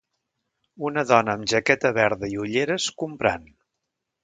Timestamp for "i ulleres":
2.37-2.91